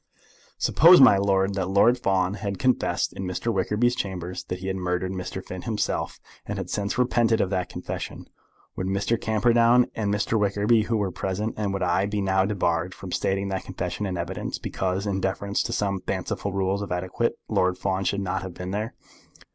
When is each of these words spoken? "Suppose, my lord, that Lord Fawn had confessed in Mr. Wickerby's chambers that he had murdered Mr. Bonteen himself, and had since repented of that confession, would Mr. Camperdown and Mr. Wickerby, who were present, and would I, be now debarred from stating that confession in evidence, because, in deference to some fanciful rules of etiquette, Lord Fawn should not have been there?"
"Suppose, 0.57 0.99
my 0.99 1.17
lord, 1.17 1.53
that 1.53 1.69
Lord 1.69 1.95
Fawn 1.95 2.33
had 2.33 2.57
confessed 2.57 3.13
in 3.13 3.23
Mr. 3.23 3.53
Wickerby's 3.53 3.93
chambers 3.95 4.43
that 4.45 4.57
he 4.57 4.65
had 4.65 4.75
murdered 4.77 5.11
Mr. 5.11 5.47
Bonteen 5.47 5.61
himself, 5.65 6.19
and 6.43 6.57
had 6.57 6.71
since 6.71 6.97
repented 6.97 7.39
of 7.39 7.51
that 7.51 7.69
confession, 7.69 8.27
would 8.75 8.87
Mr. 8.87 9.21
Camperdown 9.21 9.85
and 9.93 10.11
Mr. 10.11 10.39
Wickerby, 10.39 10.85
who 10.85 10.97
were 10.97 11.11
present, 11.11 11.53
and 11.55 11.71
would 11.71 11.83
I, 11.83 12.07
be 12.07 12.19
now 12.19 12.45
debarred 12.45 12.95
from 12.95 13.11
stating 13.11 13.49
that 13.49 13.65
confession 13.65 14.07
in 14.07 14.17
evidence, 14.17 14.57
because, 14.57 15.05
in 15.05 15.21
deference 15.21 15.61
to 15.61 15.71
some 15.71 16.01
fanciful 16.01 16.51
rules 16.51 16.81
of 16.81 16.91
etiquette, 16.91 17.37
Lord 17.47 17.77
Fawn 17.77 18.03
should 18.03 18.21
not 18.21 18.41
have 18.41 18.55
been 18.55 18.71
there?" 18.71 18.95